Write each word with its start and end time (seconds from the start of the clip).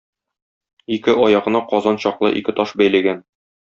Ике 0.95 1.15
аягына 1.27 1.63
казан 1.75 2.03
чаклы 2.07 2.35
ике 2.43 2.61
таш 2.63 2.77
бәйләгән. 2.83 3.27